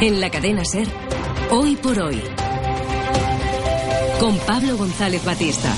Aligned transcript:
En 0.00 0.20
la 0.20 0.30
cadena 0.30 0.64
Ser, 0.64 0.88
hoy 1.50 1.76
por 1.76 1.98
hoy. 1.98 2.20
Con 4.18 4.36
Pablo 4.38 4.76
González 4.76 5.24
Batista. 5.24 5.74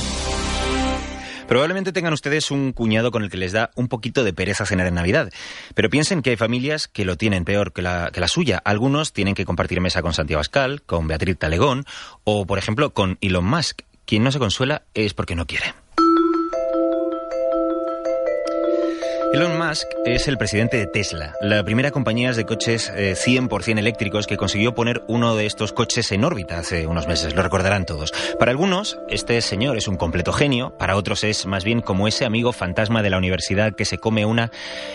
Probablemente 1.46 1.92
tengan 1.92 2.12
ustedes 2.12 2.50
un 2.50 2.72
cuñado 2.72 3.10
con 3.10 3.22
el 3.22 3.30
que 3.30 3.36
les 3.36 3.52
da 3.52 3.70
un 3.76 3.88
poquito 3.88 4.24
de 4.24 4.32
pereza 4.32 4.66
cenar 4.66 4.86
en 4.86 4.94
Navidad, 4.94 5.30
pero 5.74 5.90
piensen 5.90 6.22
que 6.22 6.30
hay 6.30 6.36
familias 6.36 6.88
que 6.88 7.04
lo 7.04 7.16
tienen 7.16 7.44
peor 7.44 7.72
que 7.72 7.82
la, 7.82 8.10
suya. 8.26 8.60
Algunos 8.64 9.12
tienen 9.12 9.34
que 9.34 9.44
compartir 9.44 9.80
mesa 9.80 10.02
con 10.02 10.12
Santiago 10.12 10.40
Ascal, 10.40 10.82
con 10.82 11.06
Beatriz 11.06 11.38
Talegón 11.38 11.84
o, 12.24 12.46
por 12.46 12.58
ejemplo, 12.58 12.92
con 12.92 13.18
Elon 13.20 13.44
Musk. 13.44 13.82
Quien 14.06 14.24
no 14.24 14.32
se 14.32 14.38
consuela 14.38 14.82
es 14.94 15.14
porque 15.14 15.36
no 15.36 15.46
quiere. 15.46 15.85
Elon 19.36 19.58
Musk 19.58 19.86
es 20.06 20.28
el 20.28 20.38
presidente 20.38 20.78
de 20.78 20.86
Tesla, 20.86 21.34
la 21.42 21.62
primera 21.62 21.90
compañía 21.90 22.32
de 22.32 22.46
coches 22.46 22.90
100% 22.90 23.78
eléctricos 23.78 24.26
que 24.26 24.38
consiguió 24.38 24.74
poner 24.74 25.02
uno 25.08 25.36
de 25.36 25.44
estos 25.44 25.74
coches 25.74 26.10
en 26.12 26.24
órbita 26.24 26.58
hace 26.58 26.86
unos 26.86 27.06
meses, 27.06 27.34
lo 27.34 27.42
recordarán 27.42 27.84
todos. 27.84 28.14
Para 28.38 28.52
algunos, 28.52 28.98
este 29.10 29.38
señor 29.42 29.76
es 29.76 29.88
un 29.88 29.98
completo 29.98 30.32
genio, 30.32 30.74
para 30.78 30.96
otros 30.96 31.22
es 31.22 31.44
más 31.44 31.64
bien 31.64 31.82
como 31.82 32.08
ese 32.08 32.24
amigo 32.24 32.54
fantasma 32.54 33.02
de 33.02 33.10
la 33.10 33.18
universidad 33.18 33.74
que 33.74 33.84
se 33.84 33.98
come 33.98 34.24
una 34.24 34.50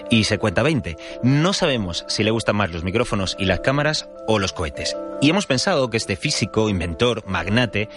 y 0.09 0.23
se 0.23 0.40
cuenta 0.40 0.63
20. 0.63 0.98
No 1.21 1.54
sabemos 1.54 2.04
si 2.08 2.23
le 2.23 2.32
gustan 2.32 2.55
más 2.55 2.71
los 2.71 2.84
micrófonos 2.84 3.35
y 3.38 3.46
las 3.46 3.60
cámaras 3.60 4.10
o 4.26 4.40
los 4.40 4.54
cohetes. 4.54 4.96
Y 5.21 5.30
hemos 5.30 5.45
pensado 5.45 5.91
que 5.91 5.98
este 5.98 6.16
físico, 6.16 6.67
inventor, 6.67 7.23
magnate 7.27 7.89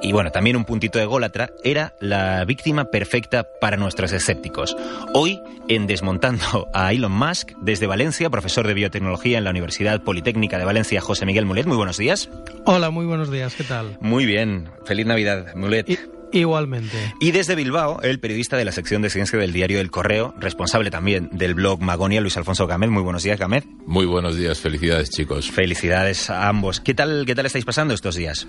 y 0.00 0.12
bueno, 0.12 0.30
también 0.30 0.54
un 0.54 0.64
puntito 0.64 1.00
de 1.00 1.06
gólatra, 1.06 1.50
era 1.64 1.94
la 2.00 2.44
víctima 2.44 2.84
perfecta 2.84 3.48
para 3.60 3.76
nuestros 3.76 4.12
escépticos. 4.12 4.76
Hoy, 5.12 5.40
en 5.66 5.88
Desmontando 5.88 6.68
a 6.72 6.92
Elon 6.92 7.10
Musk, 7.10 7.50
desde 7.60 7.88
Valencia, 7.88 8.30
profesor 8.30 8.66
de 8.68 8.74
biotecnología 8.74 9.38
en 9.38 9.44
la 9.44 9.50
Universidad 9.50 10.02
Politécnica 10.02 10.56
de 10.56 10.64
Valencia, 10.64 11.00
José 11.00 11.26
Miguel 11.26 11.46
Mulet. 11.46 11.66
Muy 11.66 11.76
buenos 11.76 11.96
días. 11.96 12.30
Hola, 12.64 12.90
muy 12.90 13.06
buenos 13.06 13.28
días, 13.28 13.56
¿qué 13.56 13.64
tal? 13.64 13.96
Muy 14.00 14.24
bien, 14.24 14.70
feliz 14.84 15.04
Navidad, 15.04 15.54
Mulet. 15.56 15.90
Y... 15.90 15.98
Igualmente. 16.32 16.96
Y 17.20 17.30
desde 17.30 17.54
Bilbao, 17.54 18.00
el 18.02 18.20
periodista 18.20 18.56
de 18.56 18.64
la 18.64 18.72
sección 18.72 19.02
de 19.02 19.10
ciencia 19.10 19.38
del 19.38 19.52
diario 19.52 19.80
El 19.80 19.90
Correo, 19.90 20.34
responsable 20.38 20.90
también 20.90 21.28
del 21.32 21.54
blog 21.54 21.80
Magonia, 21.80 22.20
Luis 22.20 22.36
Alfonso 22.36 22.66
Gámez. 22.66 22.90
Muy 22.90 23.02
buenos 23.02 23.22
días, 23.22 23.38
Gámez. 23.38 23.64
Muy 23.86 24.06
buenos 24.06 24.36
días, 24.36 24.58
felicidades, 24.60 25.10
chicos. 25.10 25.50
Felicidades 25.50 26.30
a 26.30 26.48
ambos. 26.48 26.80
¿Qué 26.80 26.94
tal, 26.94 27.24
qué 27.26 27.34
tal 27.34 27.46
estáis 27.46 27.64
pasando 27.64 27.94
estos 27.94 28.14
días? 28.14 28.46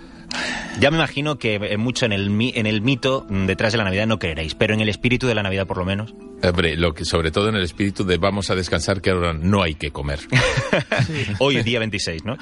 Ya 0.80 0.92
me 0.92 0.98
imagino 0.98 1.38
que 1.38 1.78
mucho 1.78 2.06
en 2.06 2.14
el, 2.14 2.30
en 2.56 2.66
el 2.66 2.82
mito 2.82 3.26
detrás 3.30 3.72
de 3.74 3.78
la 3.78 3.84
Navidad 3.84 4.08
no 4.08 4.20
creeréis, 4.20 4.56
pero 4.56 4.74
en 4.74 4.82
el 4.82 4.90
espíritu 4.90 5.28
de 5.28 5.36
la 5.36 5.44
Navidad 5.44 5.68
por 5.68 5.78
lo 5.78 5.86
menos. 5.86 6.14
Hombre, 6.42 6.78
lo 6.78 6.94
que, 6.94 7.04
sobre 7.04 7.32
todo 7.32 7.50
en 7.50 7.56
el 7.56 7.64
espíritu 7.64 8.06
de 8.06 8.18
vamos 8.18 8.50
a 8.50 8.56
descansar, 8.56 9.02
que 9.02 9.10
ahora 9.10 9.34
no 9.34 9.62
hay 9.62 9.76
que 9.76 9.92
comer. 9.92 10.20
sí. 11.08 11.26
Hoy, 11.40 11.62
día 11.64 11.80
26, 11.80 12.24
¿no? 12.24 12.38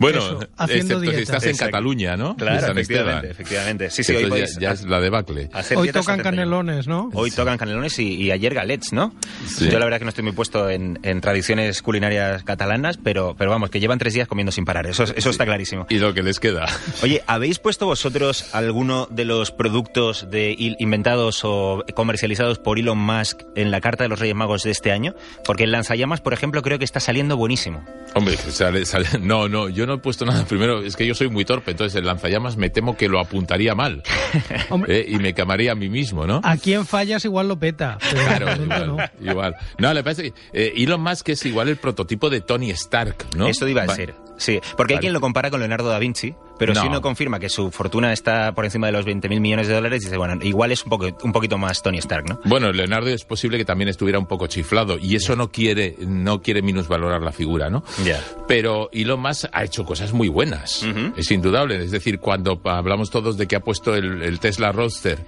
Bueno, 0.00 0.18
Eso, 0.18 0.40
excepto 0.60 1.00
dieta. 1.00 1.16
si 1.16 1.22
estás 1.22 1.44
en 1.44 1.50
Exacto. 1.50 1.72
Cataluña, 1.72 2.16
¿no? 2.18 2.36
Claro, 2.36 2.60
San 2.60 2.70
efectivamente, 2.72 3.16
Esteban. 3.30 3.30
efectivamente. 3.30 3.90
Sí, 3.90 4.04
sí, 4.04 4.14
hoy 4.14 4.26
podéis 4.26 4.54
ya, 4.56 4.60
ya 4.60 4.70
es 4.72 4.84
la 4.84 5.00
debacle. 5.00 5.48
Hoy 5.76 5.88
tocan 5.88 6.18
71. 6.18 6.22
canelones, 6.22 6.88
¿no? 6.88 7.08
Hoy 7.14 7.30
tocan 7.30 7.56
canelones 7.56 7.98
y, 7.98 8.16
y 8.16 8.30
ayer 8.32 8.52
galets, 8.52 8.92
¿no? 8.92 9.14
Sí. 9.46 9.70
Yo 9.70 9.78
la 9.78 9.86
verdad 9.86 9.98
que 9.98 10.04
no 10.04 10.10
estoy 10.10 10.24
muy 10.24 10.32
puesto 10.32 10.68
en, 10.68 10.98
en 11.02 11.20
tradiciones 11.22 11.80
culinarias 11.80 12.42
catalanas, 12.44 12.98
pero, 12.98 13.34
pero 13.38 13.50
vamos, 13.50 13.70
que 13.70 13.80
llevan 13.80 13.98
tres 13.98 14.12
días 14.12 14.28
comiendo 14.28 14.52
sin 14.52 14.66
parar. 14.66 14.86
Eso, 14.86 15.04
eso 15.04 15.30
está 15.30 15.46
clarísimo. 15.46 15.86
Y 15.88 15.98
lo 15.98 16.12
que 16.12 16.22
les 16.22 16.38
queda. 16.38 16.66
Oye, 17.02 17.22
¿habéis 17.26 17.58
puesto 17.68 17.84
vosotros 17.84 18.54
alguno 18.54 19.06
de 19.10 19.26
los 19.26 19.50
productos 19.50 20.30
de 20.30 20.54
inventados 20.78 21.42
o 21.44 21.84
comercializados 21.94 22.58
por 22.58 22.78
Elon 22.78 22.96
Musk 22.96 23.42
en 23.56 23.70
la 23.70 23.82
carta 23.82 24.04
de 24.04 24.08
los 24.08 24.18
Reyes 24.18 24.34
Magos 24.34 24.62
de 24.62 24.70
este 24.70 24.90
año? 24.90 25.14
Porque 25.44 25.64
el 25.64 25.72
lanzallamas, 25.72 26.22
por 26.22 26.32
ejemplo, 26.32 26.62
creo 26.62 26.78
que 26.78 26.86
está 26.86 26.98
saliendo 26.98 27.36
buenísimo. 27.36 27.84
Hombre, 28.14 28.38
sale, 28.38 28.86
sale- 28.86 29.06
No, 29.20 29.50
no, 29.50 29.68
yo 29.68 29.86
no 29.86 29.92
he 29.94 29.98
puesto 29.98 30.24
nada. 30.24 30.46
Primero, 30.46 30.82
es 30.82 30.96
que 30.96 31.06
yo 31.06 31.14
soy 31.14 31.28
muy 31.28 31.44
torpe, 31.44 31.72
entonces 31.72 31.94
el 31.96 32.06
lanzallamas 32.06 32.56
me 32.56 32.70
temo 32.70 32.96
que 32.96 33.06
lo 33.06 33.20
apuntaría 33.20 33.74
mal. 33.74 34.02
Hombre, 34.70 35.00
¿eh? 35.00 35.06
Y 35.06 35.16
me 35.18 35.34
quemaría 35.34 35.72
a 35.72 35.74
mí 35.74 35.90
mismo, 35.90 36.26
¿no? 36.26 36.40
aquí 36.44 36.72
en 36.72 36.86
fallas 36.86 37.22
igual 37.26 37.48
lo 37.48 37.58
peta. 37.58 37.98
pero 38.10 38.46
Claro, 38.46 38.62
igual, 38.64 38.86
no. 38.96 39.30
igual. 39.30 39.56
No, 39.76 39.92
le 39.92 40.02
parece 40.02 40.22
que 40.22 40.32
eh, 40.54 40.72
Elon 40.74 41.02
Musk 41.02 41.28
es 41.28 41.44
igual 41.44 41.68
el 41.68 41.76
prototipo 41.76 42.30
de 42.30 42.40
Tony 42.40 42.70
Stark, 42.70 43.26
¿no? 43.36 43.46
Esto 43.46 43.68
iba 43.68 43.82
a 43.82 43.86
Va- 43.86 43.94
ser. 43.94 44.14
Sí, 44.38 44.60
porque 44.76 44.94
hay 44.94 45.00
quien 45.00 45.12
lo 45.12 45.20
compara 45.20 45.50
con 45.50 45.60
Leonardo 45.60 45.90
da 45.90 45.98
Vinci, 45.98 46.34
pero 46.58 46.72
No. 46.72 46.80
si 46.80 46.86
uno 46.86 47.02
confirma 47.02 47.38
que 47.38 47.48
su 47.50 47.70
fortuna 47.70 48.12
está 48.12 48.52
por 48.54 48.64
encima 48.64 48.86
de 48.86 48.92
los 48.94 49.04
20.000 49.04 49.40
millones 49.40 49.68
de 49.68 49.74
dólares, 49.74 50.02
dice, 50.02 50.16
bueno, 50.16 50.42
igual 50.42 50.72
es 50.72 50.82
un, 50.84 50.88
poco, 50.90 51.08
un 51.22 51.32
poquito 51.32 51.58
más 51.58 51.82
Tony 51.82 51.98
Stark, 51.98 52.24
¿no? 52.28 52.40
Bueno, 52.44 52.72
Leonardo 52.72 53.08
es 53.08 53.24
posible 53.24 53.58
que 53.58 53.64
también 53.64 53.88
estuviera 53.88 54.18
un 54.18 54.26
poco 54.26 54.46
chiflado 54.46 54.96
y 54.98 55.14
eso 55.16 55.36
no 55.36 55.50
quiere 55.50 55.96
no 56.00 56.40
quiere 56.40 56.62
minusvalorar 56.62 57.20
la 57.20 57.32
figura, 57.32 57.68
¿no? 57.68 57.84
Ya. 58.04 58.22
Pero 58.46 58.88
Elon 58.92 59.20
Musk 59.20 59.46
ha 59.52 59.64
hecho 59.64 59.84
cosas 59.84 60.12
muy 60.12 60.28
buenas, 60.28 60.86
es 61.16 61.30
indudable. 61.30 61.82
Es 61.84 61.90
decir, 61.90 62.18
cuando 62.18 62.60
hablamos 62.64 63.10
todos 63.10 63.36
de 63.36 63.46
que 63.46 63.56
ha 63.56 63.60
puesto 63.60 63.94
el, 63.94 64.22
el 64.22 64.38
Tesla 64.40 64.72
Roadster, 64.72 65.18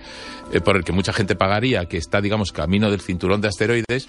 eh, 0.53 0.60
por 0.60 0.76
el 0.76 0.84
que 0.84 0.93
mucha 0.93 1.12
gente 1.12 1.34
pagaría, 1.37 1.84
que 1.87 1.97
está, 1.97 2.20
digamos, 2.20 2.53
camino 2.53 2.91
del 2.91 3.00
cinturón 3.00 3.41
de 3.41 3.49
asteroides, 3.49 4.06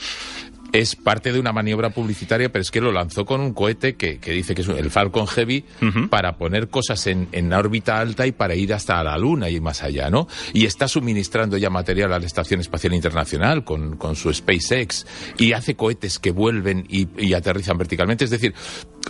es 0.71 0.95
parte 0.95 1.31
de 1.33 1.39
una 1.39 1.51
maniobra 1.51 1.89
publicitaria, 1.89 2.51
pero 2.51 2.61
es 2.61 2.71
que 2.71 2.81
lo 2.81 2.91
lanzó 2.91 3.25
con 3.25 3.41
un 3.41 3.53
cohete 3.53 3.95
que, 3.95 4.19
que 4.19 4.31
dice 4.31 4.55
que 4.55 4.61
es 4.61 4.67
el 4.67 4.91
Falcon 4.91 5.27
Heavy 5.27 5.65
para 6.09 6.37
poner 6.37 6.69
cosas 6.69 7.07
en, 7.07 7.27
en 7.31 7.51
órbita 7.51 7.99
alta 7.99 8.25
y 8.27 8.31
para 8.31 8.55
ir 8.55 8.73
hasta 8.73 9.03
la 9.03 9.17
Luna 9.17 9.49
y 9.49 9.59
más 9.59 9.83
allá, 9.83 10.09
¿no? 10.09 10.27
Y 10.53 10.65
está 10.65 10.87
suministrando 10.87 11.57
ya 11.57 11.69
material 11.69 12.13
a 12.13 12.19
la 12.19 12.25
Estación 12.25 12.61
Espacial 12.61 12.93
Internacional 12.93 13.63
con, 13.63 13.97
con 13.97 14.15
su 14.15 14.33
SpaceX 14.33 15.05
y 15.37 15.53
hace 15.53 15.75
cohetes 15.75 16.19
que 16.19 16.31
vuelven 16.31 16.85
y, 16.89 17.07
y 17.17 17.33
aterrizan 17.33 17.77
verticalmente. 17.77 18.25
Es 18.25 18.31
decir, 18.31 18.53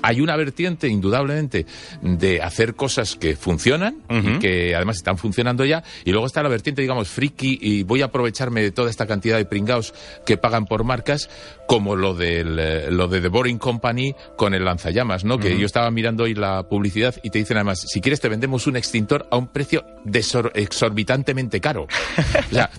hay 0.02 0.22
una 0.22 0.36
vertiente, 0.36 0.88
indudablemente, 0.88 1.66
de 2.02 2.42
hacer 2.42 2.76
cosas 2.76 3.16
que 3.16 3.36
funcionan 3.36 3.98
y 4.10 4.40
que 4.40 4.76
además 4.76 4.98
están 4.98 5.18
funcionando 5.18 5.66
ya. 5.66 5.84
Y 6.06 6.12
luego 6.12 6.26
está 6.26 6.42
la 6.44 6.50
vertiente, 6.50 6.82
digamos, 6.82 7.08
friki 7.10 7.60
y 7.62 7.84
voy 7.84 8.02
a 8.02 8.06
aprovecharme 8.06 8.62
de 8.62 8.72
toda 8.72 8.90
esta 8.90 9.06
cantidad 9.06 9.38
de 9.38 9.46
pringaos 9.46 9.94
que 10.26 10.38
pagan 10.38 10.66
por 10.66 10.84
marcas, 10.84 11.30
como 11.68 11.96
lo, 11.96 12.14
del, 12.14 12.58
eh, 12.60 12.92
lo 12.92 13.08
de 13.08 13.22
The 13.22 13.28
Boring 13.30 13.58
Company 13.58 14.16
con 14.36 14.54
el 14.54 14.66
lanzallamas, 14.66 15.24
¿no? 15.24 15.38
Que 15.38 15.58
yo 15.58 15.66
estaba 15.66 15.90
mirando 15.92 16.24
hoy 16.24 16.34
la 16.34 16.64
publicidad 16.64 17.16
y 17.24 17.30
te 17.30 17.40
dicen 17.40 17.58
además, 17.58 17.86
si 17.88 18.02
quieres 18.02 18.20
te 18.20 18.28
vendemos 18.30 18.68
un 18.68 18.76
extintor 18.78 19.28
a 19.32 19.38
un 19.38 19.48
precio 19.48 19.86
desor- 20.06 20.52
exorbitantemente 20.56 21.62
caro. 21.62 21.84
o 22.52 22.54
sea, 22.54 22.70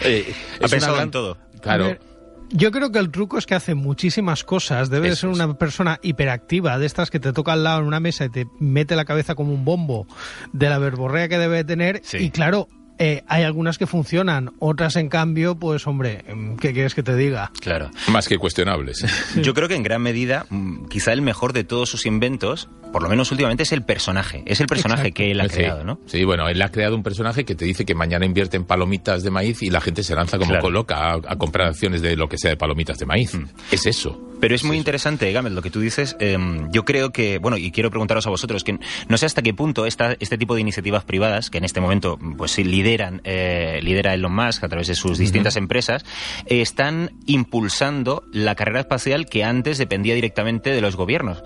eh, 0.00 0.32
Ha 0.62 0.68
pensado 0.68 0.94
una 0.94 1.02
en 1.02 1.10
todo. 1.10 1.36
Claro. 1.60 1.96
Yo 2.50 2.70
creo 2.70 2.90
que 2.90 2.98
el 2.98 3.10
truco 3.10 3.36
es 3.36 3.46
que 3.46 3.54
hace 3.54 3.74
muchísimas 3.74 4.42
cosas. 4.42 4.88
Debe 4.88 5.10
de 5.10 5.16
ser 5.16 5.28
una 5.28 5.54
persona 5.58 6.00
hiperactiva, 6.02 6.78
de 6.78 6.86
estas 6.86 7.10
que 7.10 7.20
te 7.20 7.32
toca 7.32 7.52
al 7.52 7.64
lado 7.64 7.80
en 7.80 7.86
una 7.86 8.00
mesa 8.00 8.24
y 8.24 8.30
te 8.30 8.46
mete 8.58 8.96
la 8.96 9.04
cabeza 9.04 9.34
como 9.34 9.52
un 9.52 9.64
bombo 9.64 10.06
de 10.52 10.70
la 10.70 10.78
verborrea 10.78 11.28
que 11.28 11.38
debe 11.38 11.58
de 11.58 11.64
tener. 11.64 12.00
Sí. 12.04 12.18
Y 12.18 12.30
claro, 12.30 12.68
eh, 12.98 13.22
hay 13.28 13.42
algunas 13.44 13.78
que 13.78 13.86
funcionan, 13.86 14.50
otras 14.58 14.96
en 14.96 15.08
cambio, 15.08 15.56
pues 15.58 15.86
hombre, 15.86 16.24
¿qué 16.60 16.72
quieres 16.72 16.94
que 16.94 17.02
te 17.02 17.14
diga? 17.16 17.52
Claro. 17.60 17.90
Más 18.10 18.28
que 18.28 18.38
cuestionables. 18.38 19.04
Yo 19.42 19.54
creo 19.54 19.68
que 19.68 19.74
en 19.76 19.82
gran 19.82 20.02
medida, 20.02 20.46
mm, 20.50 20.86
quizá 20.86 21.12
el 21.12 21.22
mejor 21.22 21.52
de 21.52 21.64
todos 21.64 21.88
sus 21.88 22.06
inventos, 22.06 22.68
por 22.92 23.02
lo 23.02 23.08
menos 23.08 23.30
últimamente, 23.30 23.62
es 23.62 23.72
el 23.72 23.82
personaje. 23.82 24.42
Es 24.46 24.60
el 24.60 24.66
personaje 24.66 25.02
Exacto. 25.08 25.16
que 25.16 25.30
él 25.30 25.40
ha 25.40 25.48
Sí. 25.48 25.54
creado, 25.56 25.84
¿no? 25.84 26.00
Sí, 26.06 26.24
bueno, 26.24 26.48
él 26.48 26.60
ha 26.62 26.70
creado 26.70 26.96
un 26.96 27.02
personaje 27.02 27.44
que 27.44 27.54
te 27.54 27.64
dice 27.64 27.84
que 27.84 27.94
mañana 27.94 28.24
invierte 28.26 28.56
en 28.56 28.64
palomitas 28.64 29.22
de 29.22 29.30
maíz 29.30 29.62
y 29.62 29.70
la 29.70 29.80
gente 29.80 30.02
se 30.02 30.14
lanza 30.14 30.38
como 30.38 30.50
Claro. 30.52 30.70
loca 30.70 31.12
a, 31.12 31.14
a 31.14 31.36
comprar 31.36 31.68
acciones 31.68 32.02
de 32.02 32.16
lo 32.16 32.28
que 32.28 32.38
sea 32.38 32.50
de 32.50 32.56
palomitas 32.56 32.98
de 32.98 33.06
maíz. 33.06 33.32
Es 33.70 33.86
eso. 33.86 34.20
Pero 34.40 34.54
es 34.54 34.64
muy 34.64 34.76
interesante, 34.76 35.30
Gámez, 35.32 35.52
lo 35.52 35.62
que 35.62 35.70
tú 35.70 35.80
dices. 35.80 36.16
eh, 36.20 36.36
yo 36.70 36.84
creo 36.84 37.10
que, 37.10 37.38
bueno, 37.38 37.56
y 37.56 37.70
quiero 37.70 37.90
preguntaros 37.90 38.26
a 38.26 38.30
vosotros, 38.30 38.64
que 38.64 38.78
no 39.08 39.18
sé 39.18 39.26
hasta 39.26 39.42
qué 39.42 39.54
punto 39.54 39.86
esta, 39.86 40.16
este 40.20 40.38
tipo 40.38 40.54
de 40.54 40.60
iniciativas 40.60 41.04
privadas, 41.04 41.50
que 41.50 41.58
en 41.58 41.64
este 41.64 41.80
momento 41.80 42.18
pues 42.36 42.52
sí 42.52 42.64
lideran, 42.64 43.20
eh, 43.24 43.80
lidera 43.82 44.14
Elon 44.14 44.34
Musk 44.34 44.64
a 44.64 44.68
través 44.68 44.86
de 44.88 44.94
sus 44.94 45.18
distintas 45.18 45.56
empresas, 45.56 46.04
eh, 46.46 46.60
están 46.60 47.12
impulsando 47.26 48.24
la 48.32 48.54
carrera 48.54 48.80
espacial 48.80 49.26
que 49.26 49.44
antes 49.44 49.78
dependía 49.78 50.14
directamente 50.14 50.70
de 50.70 50.80
los 50.80 50.96
gobiernos. 50.96 51.42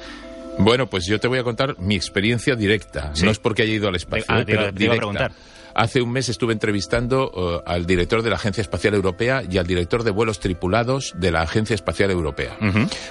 Bueno, 0.58 0.86
pues 0.86 1.06
yo 1.06 1.18
te 1.18 1.28
voy 1.28 1.38
a 1.38 1.42
contar 1.44 1.78
mi 1.78 1.94
experiencia 1.96 2.54
directa. 2.54 3.10
Sí. 3.14 3.24
No 3.24 3.30
es 3.30 3.38
porque 3.38 3.62
haya 3.62 3.72
ido 3.74 3.88
al 3.88 3.96
espacio, 3.96 4.26
Ah, 4.28 4.40
eh, 4.40 4.44
te 4.44 4.52
pero 4.56 4.72
te 4.72 4.84
iba 4.84 4.94
a 4.94 4.96
preguntar. 4.96 5.32
Hace 5.74 6.02
un 6.02 6.12
mes 6.12 6.28
estuve 6.28 6.52
entrevistando 6.52 7.32
eh, 7.34 7.62
al 7.64 7.86
director 7.86 8.22
de 8.22 8.28
la 8.28 8.36
Agencia 8.36 8.60
Espacial 8.60 8.92
Europea 8.92 9.42
y 9.50 9.56
al 9.56 9.66
director 9.66 10.02
de 10.04 10.10
vuelos 10.10 10.38
tripulados 10.38 11.14
de 11.16 11.30
la 11.30 11.40
Agencia 11.40 11.72
Espacial 11.74 12.10
Europea 12.10 12.58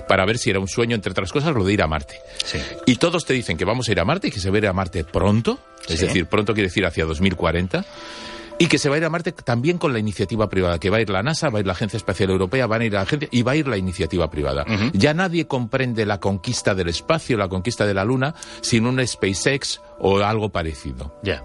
para 0.08 0.26
ver 0.26 0.38
si 0.38 0.52
era 0.52 0.60
un 0.60 0.68
sueño, 0.68 0.94
entre 0.96 1.12
otras 1.12 1.32
cosas, 1.32 1.56
lo 1.56 1.64
de 1.64 1.74
ir 1.74 1.82
a 1.82 1.88
Marte. 1.88 2.18
Sí. 2.46 2.60
Y 2.86 2.98
todos 2.98 3.26
te 3.26 3.34
dicen 3.34 3.58
que 3.58 3.66
vamos 3.66 3.90
a 3.90 3.92
ir 3.94 4.00
a 4.00 4.06
Marte 4.06 4.28
y 4.28 4.32
que 4.32 4.40
se 4.40 4.52
va 4.52 4.58
a 4.58 4.60
ir 4.60 4.68
a 4.68 4.74
Marte 4.74 5.04
pronto, 5.04 5.58
es 5.90 6.00
Sí. 6.00 6.06
decir, 6.06 6.28
pronto 6.28 6.54
quiere 6.54 6.68
decir 6.70 6.86
hacia 6.86 7.06
2040. 7.06 7.84
Y 8.62 8.68
que 8.68 8.78
se 8.78 8.90
va 8.90 8.96
a 8.96 8.98
ir 9.00 9.06
a 9.06 9.10
Marte 9.10 9.32
también 9.32 9.80
con 9.80 9.92
la 9.92 9.98
iniciativa 9.98 10.48
privada, 10.48 10.78
que 10.78 10.92
va 10.92 10.98
a 10.98 11.02
ir 11.02 11.10
la 11.10 11.24
NASA, 11.24 11.50
va 11.50 11.58
a 11.58 11.62
ir 11.62 11.66
la 11.66 11.74
Agencia 11.74 11.98
Espacial 11.98 12.30
Europea, 12.30 12.68
van 12.68 12.82
a 12.82 12.86
ir 12.86 12.94
la 12.94 13.02
agencia 13.02 13.28
y 13.32 13.42
va 13.42 13.54
a 13.54 13.56
ir 13.56 13.68
la 13.68 13.76
iniciativa 13.76 14.30
privada. 14.30 14.68
Ya 14.94 15.16
nadie 15.16 15.48
comprende 15.48 16.06
la 16.06 16.20
conquista 16.20 16.76
del 16.76 16.90
espacio, 16.90 17.38
la 17.38 17.50
conquista 17.50 17.88
de 17.88 17.96
la 17.96 18.06
Luna, 18.06 18.36
sin 18.62 18.86
un 18.86 19.04
SpaceX 19.04 19.82
o 19.98 20.20
algo 20.20 20.50
parecido. 20.50 21.12
Ya. 21.24 21.44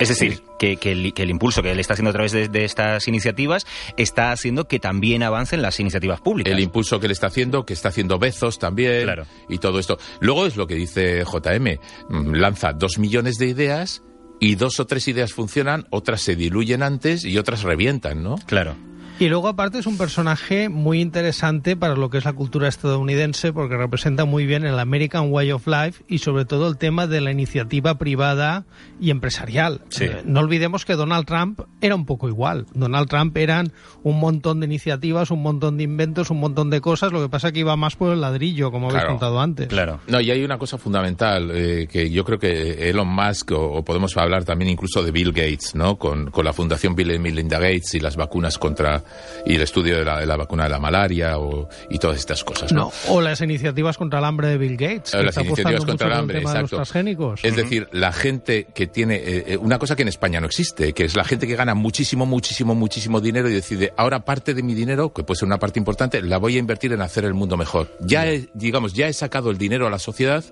Es 0.00 0.08
decir, 0.08 0.42
que, 0.58 0.78
que, 0.78 0.90
el, 0.90 1.14
que, 1.14 1.22
el, 1.22 1.30
impulso 1.30 1.62
que 1.62 1.70
él 1.70 1.78
está 1.78 1.92
haciendo 1.92 2.10
a 2.10 2.12
través 2.12 2.32
de, 2.32 2.48
de, 2.48 2.64
estas 2.64 3.06
iniciativas 3.06 3.64
está 3.96 4.32
haciendo 4.32 4.66
que 4.66 4.80
también 4.80 5.22
avancen 5.22 5.62
las 5.62 5.78
iniciativas 5.78 6.20
públicas. 6.20 6.52
El 6.52 6.58
impulso 6.58 6.98
que 6.98 7.06
él 7.06 7.12
está 7.12 7.28
haciendo, 7.28 7.64
que 7.64 7.72
está 7.72 7.90
haciendo 7.90 8.18
Bezos 8.18 8.58
también, 8.58 9.04
Claro. 9.04 9.26
y 9.48 9.58
todo 9.58 9.78
esto. 9.78 9.96
Luego 10.18 10.44
es 10.44 10.56
lo 10.56 10.66
que 10.66 10.74
dice 10.74 11.22
JM, 11.22 11.78
mm, 12.08 12.34
lanza 12.34 12.72
dos 12.72 12.98
millones 12.98 13.38
de 13.38 13.46
ideas 13.46 14.02
y 14.40 14.54
dos 14.54 14.80
o 14.80 14.86
tres 14.86 15.08
ideas 15.08 15.32
funcionan, 15.32 15.86
otras 15.90 16.20
se 16.20 16.36
diluyen 16.36 16.82
antes 16.82 17.24
y 17.24 17.38
otras 17.38 17.62
revientan, 17.62 18.22
¿no? 18.22 18.36
Claro. 18.46 18.76
Y 19.18 19.28
luego 19.28 19.48
aparte 19.48 19.78
es 19.78 19.86
un 19.86 19.96
personaje 19.96 20.68
muy 20.68 21.00
interesante 21.00 21.74
para 21.76 21.96
lo 21.96 22.10
que 22.10 22.18
es 22.18 22.24
la 22.26 22.34
cultura 22.34 22.68
estadounidense 22.68 23.52
porque 23.52 23.76
representa 23.76 24.24
muy 24.26 24.44
bien 24.44 24.64
el 24.66 24.78
American 24.78 25.32
Way 25.32 25.52
of 25.52 25.66
Life 25.66 26.04
y 26.06 26.18
sobre 26.18 26.44
todo 26.44 26.68
el 26.68 26.76
tema 26.76 27.06
de 27.06 27.20
la 27.22 27.30
iniciativa 27.30 27.96
privada 27.96 28.66
y 29.00 29.10
empresarial. 29.10 29.80
Sí. 29.88 30.04
Eh, 30.04 30.22
no 30.26 30.40
olvidemos 30.40 30.84
que 30.84 30.94
Donald 30.94 31.26
Trump 31.26 31.60
era 31.80 31.94
un 31.94 32.04
poco 32.04 32.28
igual. 32.28 32.66
Donald 32.74 33.08
Trump 33.08 33.36
eran 33.38 33.72
un 34.02 34.20
montón 34.20 34.60
de 34.60 34.66
iniciativas, 34.66 35.30
un 35.30 35.42
montón 35.42 35.78
de 35.78 35.84
inventos, 35.84 36.30
un 36.30 36.40
montón 36.40 36.68
de 36.68 36.80
cosas. 36.82 37.10
Lo 37.10 37.22
que 37.22 37.28
pasa 37.30 37.52
que 37.52 37.60
iba 37.60 37.74
más 37.76 37.96
por 37.96 38.12
el 38.12 38.20
ladrillo, 38.20 38.70
como 38.70 38.86
habéis 38.88 38.96
Claro. 39.02 39.14
contado 39.14 39.40
antes. 39.40 39.68
Claro. 39.68 40.00
No, 40.08 40.20
y 40.20 40.30
hay 40.30 40.42
una 40.44 40.58
cosa 40.58 40.76
fundamental 40.78 41.50
eh, 41.54 41.88
que 41.90 42.10
yo 42.10 42.24
creo 42.24 42.38
que 42.38 42.90
Elon 42.90 43.08
Musk, 43.08 43.52
o, 43.52 43.72
o 43.72 43.84
podemos 43.84 44.14
hablar 44.16 44.44
también 44.44 44.70
incluso 44.70 45.02
de 45.02 45.10
Bill 45.10 45.32
Gates, 45.32 45.74
¿no? 45.74 45.96
Con, 45.96 46.30
con 46.30 46.44
la 46.44 46.52
Fundación 46.52 46.94
Bill 46.94 47.12
y 47.12 47.18
Melinda 47.18 47.58
Gates 47.58 47.94
y 47.94 48.00
las 48.00 48.16
vacunas 48.16 48.58
contra. 48.58 49.04
Y 49.44 49.54
el 49.54 49.62
estudio 49.62 49.98
de 49.98 50.04
la, 50.04 50.20
de 50.20 50.26
la 50.26 50.36
vacuna 50.36 50.64
de 50.64 50.70
la 50.70 50.78
malaria 50.78 51.38
o, 51.38 51.68
y 51.90 51.98
todas 51.98 52.18
estas 52.18 52.44
cosas, 52.44 52.72
¿no? 52.72 52.76
No, 52.86 52.92
o 53.08 53.20
las 53.20 53.40
iniciativas 53.40 53.96
contra 53.96 54.18
el 54.18 54.24
hambre 54.24 54.48
de 54.48 54.58
Bill 54.58 54.76
Gates. 54.76 55.12
Que 55.12 55.18
las 55.18 55.28
está 55.28 55.42
iniciativas 55.42 55.84
contra 55.84 56.08
el 56.08 56.12
hambre, 56.12 56.38
tema 56.38 56.52
de 56.52 56.62
los 56.62 56.72
exacto. 56.72 56.76
transgénicos. 56.76 57.40
Es 57.44 57.56
decir, 57.56 57.88
la 57.92 58.12
gente 58.12 58.66
que 58.74 58.86
tiene 58.86 59.16
eh, 59.16 59.44
eh, 59.48 59.56
una 59.56 59.78
cosa 59.78 59.96
que 59.96 60.02
en 60.02 60.08
España 60.08 60.40
no 60.40 60.46
existe, 60.46 60.92
que 60.92 61.04
es 61.04 61.16
la 61.16 61.24
gente 61.24 61.46
que 61.46 61.56
gana 61.56 61.74
muchísimo, 61.74 62.26
muchísimo, 62.26 62.74
muchísimo 62.74 63.20
dinero 63.20 63.48
y 63.48 63.54
decide 63.54 63.92
ahora 63.96 64.24
parte 64.24 64.54
de 64.54 64.62
mi 64.62 64.74
dinero, 64.74 65.12
que 65.12 65.22
puede 65.22 65.38
ser 65.38 65.46
una 65.46 65.58
parte 65.58 65.78
importante, 65.78 66.22
la 66.22 66.38
voy 66.38 66.56
a 66.56 66.58
invertir 66.58 66.92
en 66.92 67.02
hacer 67.02 67.24
el 67.24 67.34
mundo 67.34 67.56
mejor. 67.56 67.96
Ya 68.00 68.26
he, 68.26 68.48
digamos, 68.54 68.92
ya 68.92 69.08
he 69.08 69.12
sacado 69.12 69.50
el 69.50 69.58
dinero 69.58 69.86
a 69.86 69.90
la 69.90 69.98
sociedad, 69.98 70.44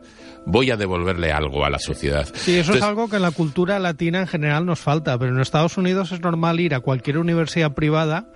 voy 0.46 0.70
a 0.70 0.76
devolverle 0.76 1.32
algo 1.32 1.64
a 1.64 1.70
la 1.70 1.78
sociedad. 1.78 2.26
Sí, 2.34 2.52
eso 2.52 2.72
Entonces, 2.72 2.76
es 2.76 2.82
algo 2.82 3.08
que 3.08 3.16
en 3.16 3.22
la 3.22 3.30
cultura 3.30 3.78
latina 3.78 4.20
en 4.20 4.26
general 4.26 4.66
nos 4.66 4.80
falta, 4.80 5.18
pero 5.18 5.34
en 5.34 5.40
Estados 5.40 5.76
Unidos 5.76 6.12
es 6.12 6.20
normal 6.20 6.60
ir 6.60 6.74
a 6.74 6.80
cualquier 6.80 7.18
universidad 7.18 7.72
privada 7.72 8.26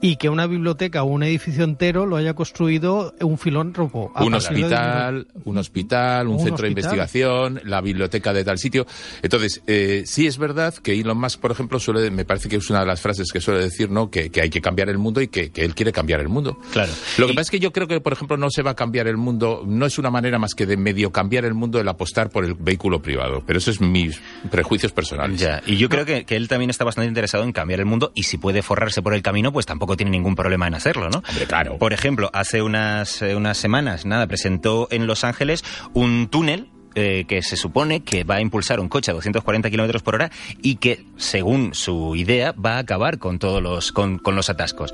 y 0.00 0.16
que 0.16 0.28
una 0.28 0.46
biblioteca 0.46 1.02
o 1.02 1.06
un 1.06 1.22
edificio 1.22 1.64
entero 1.64 2.06
lo 2.06 2.16
haya 2.16 2.34
construido 2.34 3.14
un 3.20 3.38
filántropo. 3.38 4.12
a 4.14 4.24
un 4.24 4.32
de 4.32 4.38
hospital, 4.38 5.26
un 5.44 5.58
hospital, 5.58 6.28
un, 6.28 6.34
Un 6.36 6.40
centro 6.44 6.62
de 6.64 6.68
investigación, 6.68 7.60
la 7.64 7.80
biblioteca 7.80 8.32
de 8.32 8.44
tal 8.44 8.58
sitio. 8.58 8.86
Entonces, 9.22 9.62
eh, 9.66 10.04
sí 10.06 10.26
es 10.26 10.38
verdad 10.38 10.74
que 10.74 10.98
Elon 10.98 11.18
Musk, 11.18 11.40
por 11.40 11.50
ejemplo, 11.50 11.78
suele, 11.78 12.10
me 12.10 12.24
parece 12.24 12.48
que 12.48 12.56
es 12.56 12.70
una 12.70 12.80
de 12.80 12.86
las 12.86 13.00
frases 13.00 13.30
que 13.32 13.40
suele 13.40 13.60
decir, 13.60 13.90
¿no? 13.90 14.10
Que, 14.10 14.30
que 14.30 14.40
hay 14.40 14.50
que 14.50 14.60
cambiar 14.60 14.88
el 14.88 14.98
mundo 14.98 15.20
y 15.20 15.28
que, 15.28 15.50
que 15.50 15.64
él 15.64 15.74
quiere 15.74 15.92
cambiar 15.92 16.20
el 16.20 16.28
mundo. 16.28 16.58
Claro. 16.72 16.92
Lo 17.18 17.26
que 17.26 17.32
Y- 17.32 17.36
pasa 17.36 17.42
es 17.42 17.50
que 17.50 17.60
yo 17.60 17.72
creo 17.72 17.86
que, 17.86 18.00
por 18.00 18.12
ejemplo, 18.12 18.36
no 18.36 18.50
se 18.50 18.62
va 18.62 18.72
a 18.72 18.76
cambiar 18.76 19.06
el 19.06 19.16
mundo, 19.16 19.62
no 19.66 19.86
es 19.86 19.98
una 19.98 20.10
manera 20.10 20.38
más 20.38 20.54
que 20.54 20.66
de 20.66 20.76
medio 20.76 21.12
cambiar 21.12 21.44
el 21.44 21.54
mundo 21.54 21.80
el 21.80 21.88
apostar 21.88 22.30
por 22.30 22.44
el 22.44 22.54
vehículo 22.54 23.02
privado. 23.02 23.42
Pero 23.46 23.58
eso 23.58 23.70
es 23.70 23.80
mis 23.80 24.20
prejuicios 24.50 24.92
personales. 24.92 25.40
Ya, 25.40 25.62
y 25.66 25.76
yo 25.76 25.88
creo 25.88 26.04
que, 26.06 26.24
que 26.24 26.36
él 26.36 26.48
también 26.48 26.70
está 26.70 26.84
bastante 26.84 27.08
interesado 27.08 27.44
en 27.44 27.52
cambiar 27.52 27.80
el 27.80 27.86
mundo 27.86 28.12
y 28.14 28.22
si 28.24 28.38
puede 28.38 28.62
forrarse 28.62 29.02
por 29.02 29.14
el 29.14 29.22
camino, 29.22 29.52
pues 29.52 29.66
tampoco 29.66 29.89
tiene 29.96 30.10
ningún 30.10 30.34
problema 30.34 30.66
en 30.66 30.74
hacerlo, 30.74 31.10
¿no? 31.10 31.22
Hombre, 31.28 31.46
claro. 31.46 31.78
Por 31.78 31.92
ejemplo, 31.92 32.30
hace 32.32 32.62
unas, 32.62 33.22
eh, 33.22 33.34
unas 33.34 33.58
semanas, 33.58 34.06
nada, 34.06 34.26
presentó 34.26 34.88
en 34.90 35.06
Los 35.06 35.24
Ángeles 35.24 35.64
un 35.94 36.28
túnel 36.28 36.68
eh, 36.96 37.24
que 37.28 37.40
se 37.42 37.56
supone 37.56 38.00
que 38.00 38.24
va 38.24 38.36
a 38.36 38.40
impulsar 38.40 38.80
un 38.80 38.88
coche 38.88 39.12
a 39.12 39.14
240 39.14 39.70
kilómetros 39.70 40.02
por 40.02 40.16
hora 40.16 40.32
y 40.60 40.76
que, 40.76 41.04
según 41.16 41.72
su 41.72 42.16
idea, 42.16 42.52
va 42.52 42.76
a 42.76 42.78
acabar 42.78 43.18
con 43.18 43.38
todos 43.38 43.62
los, 43.62 43.92
con, 43.92 44.18
con 44.18 44.34
los 44.34 44.50
atascos. 44.50 44.92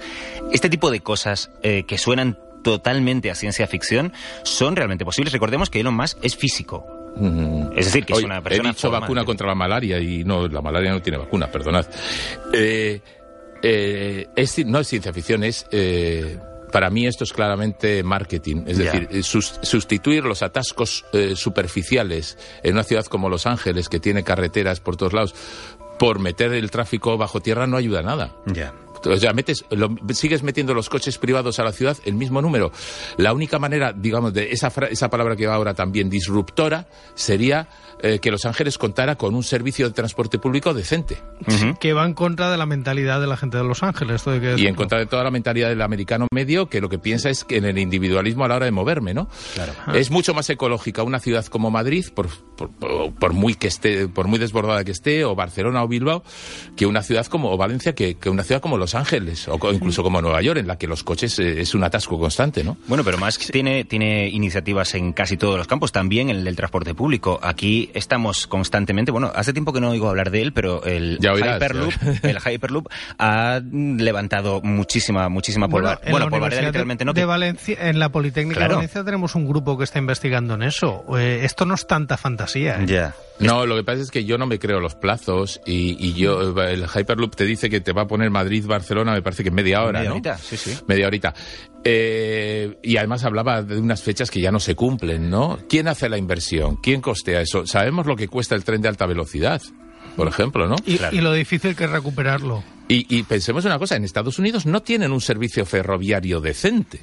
Este 0.53 0.69
tipo 0.69 0.91
de 0.91 1.01
cosas 1.01 1.51
eh, 1.63 1.85
que 1.85 1.97
suenan 1.97 2.39
totalmente 2.63 3.31
a 3.31 3.35
ciencia 3.35 3.67
ficción 3.67 4.13
son 4.43 4.77
realmente 4.77 5.07
posibles. 5.07 5.33
Recordemos 5.33 5.71
que 5.71 5.81
Elon 5.81 5.95
Musk 5.95 6.19
es 6.23 6.37
físico. 6.37 6.85
Es 7.75 7.87
decir, 7.87 8.05
que 8.05 8.13
es 8.13 8.23
una 8.23 8.43
persona 8.43 8.69
He 8.69 8.73
dicho 8.73 8.91
vacuna 8.91 9.25
contra 9.25 9.47
la 9.47 9.55
malaria 9.55 9.99
y 9.99 10.23
no, 10.23 10.47
la 10.49 10.61
malaria 10.61 10.91
no 10.91 11.01
tiene 11.01 11.17
vacuna, 11.17 11.47
perdonad. 11.51 11.87
Eh, 12.53 13.01
eh, 13.63 14.27
es 14.37 14.65
no 14.67 14.81
es 14.81 14.89
ciencia 14.89 15.13
ficción, 15.13 15.45
es. 15.45 15.67
eh, 15.71 16.39
para 16.73 16.91
mí 16.91 17.07
esto 17.07 17.25
es 17.25 17.33
claramente 17.33 18.03
marketing, 18.03 18.65
es 18.67 18.77
decir, 18.79 19.09
eh, 19.11 19.23
sus- 19.23 19.59
sustituir 19.63 20.25
los 20.25 20.43
atascos 20.43 21.05
eh, 21.13 21.35
superficiales 21.37 22.37
en 22.63 22.75
una 22.75 22.83
ciudad 22.83 23.07
como 23.07 23.29
Los 23.29 23.47
Ángeles, 23.47 23.89
que 23.89 24.01
tiene 24.01 24.25
carreteras 24.25 24.81
por 24.81 24.97
todos 24.97 25.13
lados, 25.13 25.35
por 25.99 26.19
meter 26.19 26.53
el 26.53 26.71
tráfico 26.71 27.17
bajo 27.17 27.41
tierra 27.41 27.67
no 27.67 27.77
ayuda 27.77 28.01
a 28.01 28.03
nada. 28.03 28.33
Ya. 28.47 28.75
O 29.07 29.17
sea, 29.17 29.33
metes, 29.33 29.65
lo- 29.71 29.95
sigues 30.13 30.43
metiendo 30.43 30.75
los 30.75 30.89
coches 30.89 31.19
privados 31.19 31.59
a 31.59 31.65
la 31.65 31.73
ciudad, 31.73 31.97
el 32.05 32.15
mismo 32.15 32.43
número. 32.43 32.73
La 33.17 33.33
única 33.33 33.59
manera, 33.59 33.93
digamos, 33.93 34.33
de 34.35 34.51
esa, 34.53 34.71
fra- 34.71 34.89
esa 34.89 35.09
palabra 35.11 35.37
que 35.37 35.47
va 35.47 35.55
ahora 35.55 35.75
también 35.75 36.11
disruptora, 36.11 36.87
sería 37.15 37.69
eh, 38.03 38.19
que 38.19 38.31
Los 38.31 38.45
Ángeles 38.45 38.77
contara 38.79 39.17
con 39.17 39.35
un 39.35 39.43
servicio 39.43 39.87
de 39.89 39.95
transporte 39.95 40.39
público 40.39 40.75
decente. 40.75 41.17
Que 41.81 41.93
va 41.95 42.05
en 42.05 42.13
contra 42.15 42.51
de 42.51 42.57
la 42.59 42.67
mentalidad 42.67 43.21
de 43.21 43.27
la 43.27 43.37
gente 43.37 43.57
de 43.57 43.65
Los 43.65 43.83
Ángeles. 43.83 44.17
Esto 44.17 44.33
hay 44.33 44.41
que 44.41 44.57
Y 44.59 44.67
en 44.67 44.75
contra 44.75 44.99
de 44.99 45.07
toda 45.07 45.25
la 45.25 45.31
mentalidad 45.31 45.69
del 45.69 45.81
americano 45.83 46.27
medio, 46.33 46.67
que 46.69 46.81
lo 46.81 46.89
que 46.89 46.99
piensa 46.99 47.31
es 47.31 47.45
que 47.45 47.57
en 47.57 47.65
el 47.65 47.79
individualismo 47.79 48.45
a 48.45 48.49
la 48.49 48.57
hora 48.57 48.67
de 48.67 48.73
moverme, 48.73 49.15
¿no? 49.15 49.29
Claro. 49.55 49.73
Es 49.95 50.11
mucho 50.11 50.35
más 50.35 50.51
ecológica 50.51 51.03
una 51.03 51.21
ciudad 51.21 51.47
como 51.47 51.71
Madrid, 51.71 52.07
por, 52.15 52.29
por, 52.57 52.71
por- 52.71 53.13
por 53.15 53.33
muy 53.33 53.55
que 53.55 53.69
esté, 53.69 54.09
por 54.09 54.27
muy 54.29 54.39
desbordada 54.39 54.85
que 54.85 54.91
esté, 54.93 55.25
o 55.25 55.35
Barcelona 55.35 55.83
o 55.83 55.89
Bilbao, 55.89 56.23
que 56.77 56.87
una 56.87 57.03
ciudad 57.03 57.27
como 57.27 57.51
o 57.51 57.57
Valencia, 57.57 57.95
que, 57.95 58.17
que 58.17 58.29
una 58.29 58.43
ciudad 58.43 58.61
como 58.61 58.77
Los 58.77 58.95
Ángeles, 58.95 58.96
o 59.49 59.59
co- 59.59 59.73
incluso 59.73 60.03
como 60.03 60.21
Nueva 60.23 60.41
York, 60.43 60.59
en 60.61 60.67
la 60.67 60.77
que 60.77 60.87
los 60.87 61.03
coches 61.05 61.39
eh, 61.39 61.61
es 61.61 61.75
un 61.75 61.85
atasco 61.85 62.19
constante, 62.19 62.65
¿no? 62.65 62.77
Bueno, 62.87 63.05
pero 63.05 63.19
Musk 63.19 63.51
tiene, 63.51 63.85
tiene 63.85 64.29
iniciativas 64.29 64.95
en 64.95 65.13
casi 65.13 65.37
todos 65.37 65.57
los 65.59 65.67
campos, 65.67 65.93
también 65.93 66.31
en 66.31 66.37
el 66.37 66.45
del 66.45 66.57
transporte 66.57 66.95
público. 66.95 67.39
Aquí 67.43 67.91
estamos 67.95 68.47
constantemente, 68.47 69.11
bueno, 69.13 69.31
hace 69.35 69.53
tiempo 69.53 69.73
que 69.73 69.81
no 69.81 69.91
oigo 69.91 70.09
hablar 70.09 70.31
de 70.31 70.43
él, 70.43 70.53
pero 70.53 70.85
el 70.85 71.19
Ya 71.21 71.33
oirás, 71.33 71.57
Hyperloop, 71.57 71.93
ya. 72.23 72.31
el 72.31 72.39
Hyperloop 72.39 72.89
ha 73.19 73.61
levantado 73.97 74.61
muchísima, 74.63 75.29
muchísima 75.29 75.69
polvar. 75.69 76.01
en 76.05 76.11
Bueno, 76.11 76.27
la 76.27 76.31
polvareda 76.31 76.63
literalmente 76.63 77.03
de, 77.03 77.07
no. 77.07 77.13
de 77.13 77.21
que- 77.21 77.27
Valencia, 77.27 77.77
en 77.81 77.99
la 77.99 78.09
Politécnica 78.11 78.57
Claro. 78.59 78.71
de 78.73 78.77
Valencia 78.77 79.05
tenemos 79.05 79.35
un 79.35 79.47
grupo 79.47 79.77
que 79.79 79.85
está 79.85 79.99
investigando 79.99 80.55
en 80.55 80.63
eso. 80.63 81.05
Eh, 81.19 81.41
esto 81.45 81.65
no 81.67 81.75
es 81.75 81.87
tanta 81.87 82.17
fantasía. 82.17 82.81
¿eh? 82.83 82.87
Ya. 82.87 83.15
No, 83.39 83.67
lo 83.67 83.77
que 83.77 83.85
pasa 83.85 84.01
es 84.01 84.11
que 84.11 84.25
yo 84.25 84.39
no 84.39 84.47
me 84.47 84.59
creo 84.59 84.81
los 84.81 84.95
plazos 84.95 85.61
y, 85.67 85.97
y 86.05 86.15
yo, 86.15 86.59
el 86.63 86.85
Hyperloop 86.87 87.37
te 87.37 87.45
dice 87.45 87.69
que 87.69 87.81
te 87.83 87.93
va 87.93 88.03
a 88.03 88.07
poner 88.07 88.31
Madrid-Barcelona, 88.87 89.13
me 89.13 89.23
parece 89.23 89.43
que 89.45 89.51
media 89.51 89.83
hora, 89.83 89.99
Media 90.01 90.09
¿no? 90.11 90.15
horita, 90.17 90.39
sí, 90.39 90.57
sí. 90.57 90.77
Media 90.87 91.07
horita. 91.07 91.35
Eh, 91.85 92.79
y 92.83 92.97
además 92.97 93.25
hablaba 93.25 93.63
de 93.63 93.79
unas 93.79 94.03
fechas 94.03 94.31
que 94.31 94.41
ya 94.41 94.51
no 94.53 94.61
se 94.61 94.75
cumplen, 94.75 95.29
¿no? 95.31 95.59
¿Quién 95.69 95.89
hace 95.89 96.09
la 96.09 96.19
inversión? 96.19 96.77
¿Quién 96.77 97.01
costea 97.01 97.41
eso? 97.41 97.67
Sabemos 97.67 98.07
lo 98.07 98.17
que 98.17 98.29
cuesta 98.29 98.55
el 98.55 98.65
tren 98.65 98.81
de 98.83 98.89
alta 98.89 99.07
velocidad, 99.07 99.61
por 100.17 100.29
ejemplo, 100.29 100.67
¿no? 100.69 100.77
Y, 100.85 100.99
Claro. 100.99 101.17
y 101.17 101.21
lo 101.21 101.33
difícil 101.33 101.75
que 101.77 101.85
es 101.85 101.91
recuperarlo. 101.91 102.63
Y, 102.89 103.07
y 103.17 103.23
pensemos 103.25 103.65
una 103.65 103.79
cosa, 103.79 103.97
en 103.97 104.05
Estados 104.05 104.39
Unidos 104.39 104.67
no 104.67 104.83
tienen 104.83 105.13
un 105.13 105.21
servicio 105.21 105.67
ferroviario 105.67 106.41
decente. 106.41 107.01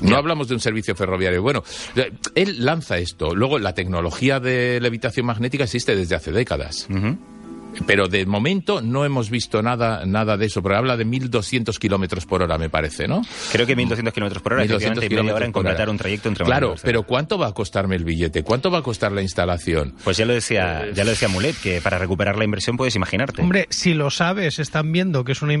No 0.00 0.16
hablamos 0.16 0.48
de 0.48 0.54
un 0.54 0.60
servicio 0.60 0.94
ferroviario. 0.96 1.42
Bueno, 1.42 1.62
eh, 1.96 2.10
él 2.34 2.64
lanza 2.64 2.96
esto. 2.98 3.34
Luego, 3.34 3.58
la 3.58 3.74
tecnología 3.74 4.40
de 4.40 4.80
levitación 4.80 5.26
magnética 5.26 5.64
existe 5.64 5.94
desde 5.94 6.14
hace 6.16 6.32
décadas. 6.32 6.88
Ujú. 6.90 7.18
Pero 7.86 8.08
de 8.08 8.26
momento 8.26 8.80
no 8.82 9.04
hemos 9.04 9.30
visto 9.30 9.62
nada, 9.62 10.04
nada 10.06 10.36
de 10.36 10.46
eso. 10.46 10.62
Pero 10.62 10.76
habla 10.76 10.96
de 10.96 11.06
1.200 11.06 11.78
kilómetros 11.78 12.26
por 12.26 12.42
hora, 12.42 12.58
me 12.58 12.68
parece, 12.70 13.08
¿no? 13.08 13.22
Creo 13.50 13.66
que 13.66 13.76
1.200 13.76 14.12
kilómetros 14.12 14.42
por 14.42 14.54
hora, 14.54 14.64
1.200 14.64 14.66
efectivamente, 14.66 15.06
y 15.06 15.16
media 15.16 15.34
hora 15.34 15.46
en 15.46 15.52
completar 15.52 15.82
hora. 15.82 15.90
un 15.90 15.98
trayecto 15.98 16.28
entre 16.28 16.44
Claro, 16.44 16.68
Barcelona. 16.70 16.86
pero 16.86 17.02
¿cuánto 17.04 17.38
va 17.38 17.48
a 17.48 17.52
costarme 17.52 17.96
el 17.96 18.04
billete? 18.04 18.42
¿Cuánto 18.42 18.70
va 18.70 18.78
a 18.78 18.82
costar 18.82 19.12
la 19.12 19.22
instalación? 19.22 19.94
Pues 20.04 20.16
ya 20.16 20.26
lo 20.26 20.32
decía, 20.32 20.86
ya 20.94 21.04
lo 21.04 21.10
decía 21.10 21.28
Mulet, 21.28 21.56
que 21.60 21.80
para 21.80 21.98
recuperar 21.98 22.36
la 22.36 22.44
inversión 22.44 22.76
puedes 22.76 22.94
imaginarte. 22.96 23.42
Hombre, 23.42 23.66
si 23.70 23.94
lo 23.94 24.10
sabes, 24.10 24.58
están 24.58 24.92
viendo 24.92 25.24
que 25.24 25.32
es 25.32 25.42
una, 25.42 25.54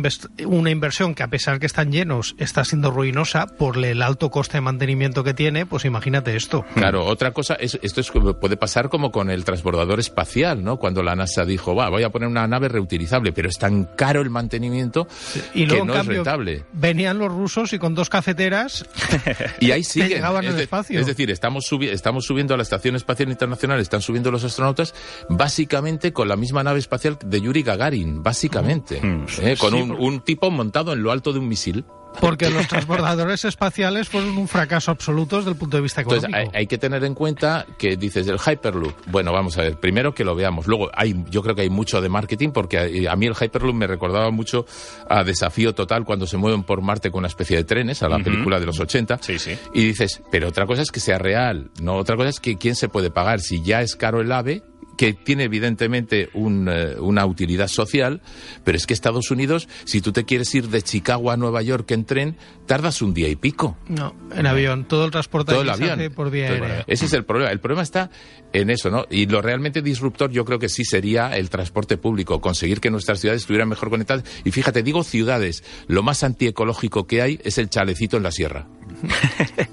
una 0.46 0.70
inversión 0.70 1.14
que 1.14 1.22
a 1.22 1.28
pesar 1.28 1.58
que 1.60 1.66
están 1.66 1.92
llenos, 1.92 2.34
está 2.38 2.64
siendo 2.64 2.90
ruinosa 2.90 3.46
por 3.46 3.82
el 3.84 4.02
alto 4.02 4.30
coste 4.30 4.58
de 4.58 4.60
mantenimiento 4.62 5.24
que 5.24 5.34
tiene, 5.34 5.66
pues 5.66 5.84
imagínate 5.84 6.36
esto. 6.36 6.64
Claro, 6.74 7.04
otra 7.04 7.32
cosa, 7.32 7.54
es, 7.54 7.78
esto 7.82 8.00
es, 8.00 8.10
puede 8.40 8.56
pasar 8.56 8.88
como 8.88 9.10
con 9.10 9.30
el 9.30 9.44
transbordador 9.44 10.00
espacial, 10.00 10.62
¿no? 10.62 10.76
Cuando 10.78 11.02
la 11.02 11.14
NASA 11.16 11.44
dijo, 11.44 11.74
va, 11.74 11.88
voy 11.88 12.01
a 12.06 12.10
poner 12.10 12.28
una 12.28 12.46
nave 12.46 12.68
reutilizable, 12.68 13.32
pero 13.32 13.48
es 13.48 13.58
tan 13.58 13.84
caro 13.96 14.20
el 14.22 14.30
mantenimiento 14.30 15.06
Y 15.54 15.66
que 15.66 15.82
no 15.84 15.94
en 15.94 16.00
es 16.00 16.06
rentable. 16.06 16.64
venían 16.72 17.18
los 17.18 17.30
rusos 17.32 17.72
y 17.72 17.78
con 17.78 17.94
dos 17.94 18.08
cafeteras 18.10 18.84
Y 19.60 19.70
ahí 19.70 19.84
siguen. 19.84 20.08
llegaban 20.08 20.44
es, 20.44 20.50
al 20.50 20.56
de- 20.56 20.62
espacio. 20.64 21.00
es 21.00 21.06
decir, 21.06 21.30
estamos, 21.30 21.70
subi- 21.70 21.88
estamos 21.90 22.24
subiendo 22.24 22.54
a 22.54 22.56
la 22.56 22.62
Estación 22.62 22.96
Espacial 22.96 23.30
Internacional, 23.30 23.80
están 23.80 24.02
subiendo 24.02 24.30
los 24.30 24.44
astronautas, 24.44 24.94
básicamente 25.28 26.12
con 26.12 26.28
la 26.28 26.36
misma 26.36 26.62
nave 26.62 26.78
espacial 26.78 27.18
de 27.24 27.40
Yuri 27.40 27.62
Gagarin, 27.62 28.22
básicamente. 28.22 29.00
Mm. 29.00 29.24
¿eh? 29.42 29.56
Con 29.58 29.72
Sí, 29.72 29.80
un, 29.82 29.88
porque- 29.88 30.02
un 30.04 30.20
tipo 30.20 30.50
montado 30.50 30.92
en 30.92 31.02
lo 31.02 31.10
alto 31.12 31.32
de 31.32 31.38
un 31.38 31.48
misil. 31.48 31.84
Porque 32.20 32.50
los 32.50 32.68
transbordadores 32.68 33.44
espaciales 33.44 34.08
fueron 34.08 34.36
un 34.36 34.48
fracaso 34.48 34.90
absoluto 34.90 35.38
desde 35.38 35.50
el 35.50 35.56
punto 35.56 35.76
de 35.76 35.82
vista 35.82 36.02
económico. 36.02 36.26
Entonces, 36.26 36.50
hay, 36.54 36.60
hay, 36.60 36.66
que 36.66 36.78
tener 36.78 37.02
en 37.04 37.14
cuenta 37.14 37.66
que 37.78 37.96
dices 37.96 38.26
el 38.28 38.38
Hyperloop. 38.38 38.94
Bueno, 39.06 39.32
vamos 39.32 39.58
a 39.58 39.62
ver, 39.62 39.78
primero 39.78 40.14
que 40.14 40.24
lo 40.24 40.34
veamos. 40.34 40.66
Luego, 40.66 40.90
hay, 40.94 41.24
yo 41.30 41.42
creo 41.42 41.54
que 41.54 41.62
hay 41.62 41.70
mucho 41.70 42.00
de 42.00 42.08
marketing 42.08 42.50
porque 42.50 43.06
a, 43.08 43.12
a 43.12 43.16
mí 43.16 43.26
el 43.26 43.34
Hyperloop 43.34 43.74
me 43.74 43.86
recordaba 43.86 44.30
mucho 44.30 44.66
a 45.08 45.24
Desafío 45.24 45.74
Total 45.74 46.04
cuando 46.04 46.26
se 46.26 46.36
mueven 46.36 46.62
por 46.62 46.82
Marte 46.82 47.10
con 47.10 47.20
una 47.20 47.28
especie 47.28 47.56
de 47.56 47.64
trenes, 47.64 48.02
a 48.02 48.08
la 48.08 48.16
uh 48.16 48.20
-huh. 48.20 48.24
película 48.24 48.60
de 48.60 48.66
los 48.66 48.78
80. 48.78 49.18
Sí, 49.22 49.38
sí. 49.38 49.56
Y 49.74 49.84
dices, 49.86 50.22
pero 50.30 50.48
otra 50.48 50.66
cosa 50.66 50.82
es 50.82 50.90
que 50.90 51.00
sea 51.00 51.18
real, 51.18 51.70
no 51.80 51.96
otra 51.96 52.16
cosa 52.16 52.28
es 52.28 52.40
que 52.40 52.56
quién 52.56 52.74
se 52.74 52.88
puede 52.88 53.10
pagar. 53.10 53.40
Si 53.40 53.62
ya 53.62 53.82
es 53.82 53.96
caro 53.96 54.20
el 54.20 54.30
AVE, 54.32 54.62
que 54.96 55.12
tiene 55.12 55.44
evidentemente 55.44 56.30
un, 56.34 56.68
uh, 56.68 57.02
una 57.02 57.26
utilidad 57.26 57.68
social, 57.68 58.20
pero 58.64 58.76
es 58.76 58.86
que 58.86 58.94
Estados 58.94 59.30
Unidos, 59.30 59.68
si 59.84 60.00
tú 60.00 60.12
te 60.12 60.24
quieres 60.24 60.54
ir 60.54 60.68
de 60.68 60.82
Chicago 60.82 61.30
a 61.30 61.36
Nueva 61.36 61.62
York 61.62 61.90
en 61.90 62.04
tren, 62.04 62.36
tardas 62.66 63.02
un 63.02 63.14
día 63.14 63.28
y 63.28 63.36
pico. 63.36 63.76
No, 63.88 64.14
en 64.34 64.46
avión, 64.46 64.84
todo 64.86 65.04
el 65.04 65.10
transporte 65.10 65.52
todo 65.52 65.62
el 65.62 65.70
avión. 65.70 65.88
se 65.88 65.94
hace 65.94 66.10
por 66.10 66.30
vía 66.30 66.44
aérea. 66.44 66.68
Entonces, 66.68 66.84
ese 66.86 67.06
es 67.06 67.12
el 67.12 67.24
problema. 67.24 67.52
El 67.52 67.60
problema 67.60 67.82
está 67.82 68.10
en 68.52 68.70
eso, 68.70 68.90
¿no? 68.90 69.06
Y 69.10 69.26
lo 69.26 69.42
realmente 69.42 69.82
disruptor 69.82 70.30
yo 70.30 70.44
creo 70.44 70.58
que 70.58 70.68
sí 70.68 70.84
sería 70.84 71.36
el 71.36 71.50
transporte 71.50 71.96
público, 71.96 72.40
conseguir 72.40 72.80
que 72.80 72.90
nuestras 72.90 73.20
ciudades 73.20 73.42
estuvieran 73.42 73.68
mejor 73.68 73.90
conectadas. 73.90 74.24
Y 74.44 74.50
fíjate, 74.50 74.82
digo 74.82 75.02
ciudades, 75.04 75.64
lo 75.86 76.02
más 76.02 76.22
antiecológico 76.22 77.06
que 77.06 77.22
hay 77.22 77.40
es 77.44 77.58
el 77.58 77.68
chalecito 77.70 78.16
en 78.16 78.22
la 78.22 78.32
sierra. 78.32 78.66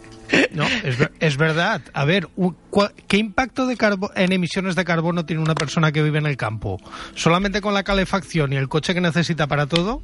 No, 0.60 0.68
es, 0.84 0.98
es, 1.22 1.38
verdad. 1.38 1.82
A 1.94 2.04
ver, 2.04 2.28
¿qué 3.08 3.16
impacto 3.16 3.66
de 3.66 3.78
en 4.16 4.34
emisiones 4.34 4.76
de 4.76 4.84
carbono 4.84 5.26
tiene 5.26 5.42
una 5.42 5.56
persona 5.56 5.94
que 5.94 6.04
vive 6.04 6.18
en 6.18 6.26
el 6.26 6.36
campo? 6.36 6.82
¿Solamente 7.16 7.62
con 7.62 7.74
la 7.74 7.84
calefacción 7.84 8.52
y 8.52 8.58
el 8.58 8.68
coche 8.68 8.94
que 8.94 9.00
necesita 9.00 9.48
para 9.48 9.68
todo? 9.68 10.02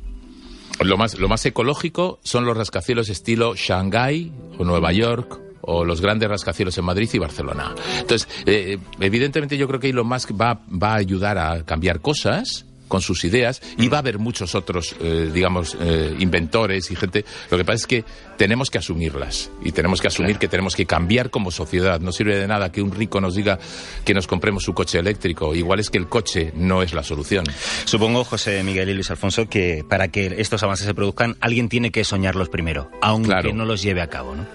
Lo 0.80 0.96
más, 0.96 1.20
lo 1.20 1.28
más 1.28 1.46
ecológico 1.46 2.22
son 2.24 2.46
los 2.46 2.56
rascacielos 2.56 3.10
estilo 3.10 3.54
Shanghái 3.54 4.32
o 4.58 4.64
Nueva 4.64 4.94
York 4.94 5.42
o 5.60 5.84
los 5.84 6.00
grandes 6.00 6.30
rascacielos 6.30 6.78
en 6.78 6.86
Madrid 6.86 7.10
y 7.12 7.18
Barcelona. 7.18 7.76
Entonces, 8.00 8.30
eh, 8.46 8.78
evidentemente 9.02 9.58
yo 9.58 9.68
creo 9.68 9.82
que 9.82 9.90
Elon 9.90 10.08
Musk 10.08 10.32
va, 10.40 10.62
va 10.72 10.94
a 10.94 10.96
ayudar 10.96 11.38
a 11.38 11.66
cambiar 11.66 12.00
cosas, 12.00 12.66
con 12.88 13.02
sus 13.02 13.24
ideas 13.24 13.62
y 13.78 13.88
va 13.88 13.98
a 13.98 14.00
haber 14.00 14.20
muchos 14.20 14.56
otros, 14.56 14.96
eh, 15.00 15.30
digamos, 15.34 15.78
eh, 15.80 16.16
inventores 16.20 16.92
y 16.92 16.96
gente. 16.96 17.26
Lo 17.50 17.58
que 17.58 17.66
pasa 17.66 17.76
es 17.76 17.88
que 17.88 18.06
tenemos 18.38 18.70
que 18.70 18.78
asumirlas 18.78 19.52
y 19.64 19.72
tenemos 19.72 20.02
que 20.02 20.08
asumir 20.08 20.32
claro. 20.32 20.40
que 20.40 20.48
tenemos 20.48 20.76
que 20.76 20.86
cambiar 20.86 21.30
como 21.30 21.52
sociedad. 21.52 22.00
No 22.00 22.12
sirve 22.12 22.38
de 22.38 22.48
nada 22.48 22.72
que 22.72 22.82
un 22.82 22.92
rico 22.92 23.22
nos 23.22 23.36
diga 23.36 23.60
que 24.04 24.14
nos 24.14 24.28
compremos 24.28 24.64
su 24.64 24.74
coche 24.74 25.00
eléctrico. 25.00 25.56
Igual 25.56 25.80
es 25.80 25.90
que 25.90 25.98
el 25.98 26.08
coche 26.08 26.52
no 26.56 26.82
es 26.82 26.94
la 26.94 27.04
solución. 27.04 27.46
Supongo, 27.86 28.24
José 28.24 28.64
Miguel 28.64 28.90
y 28.90 28.94
Luis 28.94 29.10
Alfonso, 29.12 29.48
que 29.48 29.84
para 29.88 30.10
que 30.10 30.36
estos 30.38 30.64
avances 30.64 30.86
se 30.86 30.94
produzcan, 30.94 31.38
alguien 31.40 31.70
tiene 31.70 31.92
que 31.92 32.04
soñarlos 32.04 32.50
primero, 32.50 32.90
aunque 33.02 33.30
claro. 33.30 33.54
no 33.54 33.66
los 33.66 33.82
lleve 33.82 34.02
a 34.02 34.08
cabo, 34.08 34.36
¿no? 34.36 34.46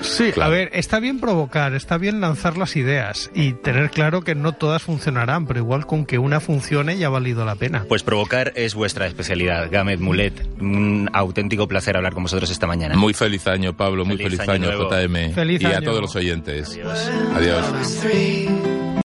Sí, 0.00 0.32
claro. 0.32 0.52
a 0.52 0.54
ver, 0.54 0.70
está 0.72 1.00
bien 1.00 1.20
provocar, 1.20 1.74
está 1.74 1.98
bien 1.98 2.20
lanzar 2.20 2.56
las 2.56 2.76
ideas 2.76 3.30
y 3.34 3.52
tener 3.52 3.90
claro 3.90 4.22
que 4.22 4.34
no 4.34 4.52
todas 4.52 4.82
funcionarán, 4.82 5.46
pero 5.46 5.60
igual 5.60 5.86
con 5.86 6.06
que 6.06 6.18
una 6.18 6.40
funcione 6.40 6.96
ya 6.98 7.06
ha 7.06 7.10
valido 7.10 7.44
la 7.44 7.54
pena. 7.54 7.84
Pues 7.88 8.02
provocar 8.02 8.52
es 8.56 8.74
vuestra 8.74 9.06
especialidad. 9.06 9.70
Gamet 9.70 10.00
Mulet, 10.00 10.46
un 10.60 11.08
auténtico 11.12 11.68
placer 11.68 11.96
hablar 11.96 12.14
con 12.14 12.22
vosotros 12.22 12.50
esta 12.50 12.66
mañana. 12.66 12.96
Muy 12.96 13.14
feliz 13.14 13.46
año, 13.46 13.76
Pablo, 13.76 14.04
muy 14.04 14.16
feliz, 14.16 14.38
feliz 14.38 14.48
año, 14.48 14.70
año 14.70 14.88
JM. 14.88 15.34
Feliz 15.34 15.62
y 15.62 15.66
año. 15.66 15.78
a 15.78 15.82
todos 15.82 16.00
los 16.00 16.16
oyentes. 16.16 16.70
Adiós. 16.70 17.10
Adiós. 17.34 18.79